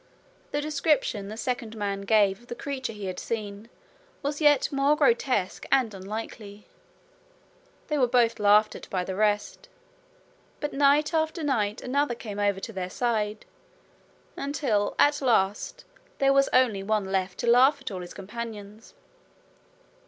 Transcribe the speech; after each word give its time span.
The 0.49 0.61
description 0.61 1.27
the 1.27 1.37
second 1.37 1.77
man 1.77 2.01
gave 2.01 2.39
of 2.39 2.47
the 2.47 2.55
creature 2.55 2.91
he 2.91 3.05
had 3.05 3.19
seen 3.19 3.69
was 4.23 4.41
yet 4.41 4.71
more 4.71 4.95
grotesque 4.95 5.67
and 5.71 5.93
unlikely. 5.93 6.65
They 7.87 7.99
were 7.99 8.07
both 8.07 8.39
laughed 8.39 8.73
at 8.75 8.89
by 8.89 9.03
the 9.03 9.13
rest; 9.13 9.69
but 10.59 10.73
night 10.73 11.13
after 11.13 11.43
night 11.43 11.83
another 11.83 12.15
came 12.15 12.39
over 12.39 12.59
to 12.61 12.73
their 12.73 12.89
side, 12.89 13.45
until 14.35 14.95
at 14.97 15.21
last 15.21 15.85
there 16.17 16.33
was 16.33 16.49
only 16.51 16.81
one 16.81 17.05
left 17.11 17.37
to 17.41 17.45
laugh 17.47 17.79
at 17.79 17.91
all 17.91 18.01
his 18.01 18.15
companions. 18.15 18.95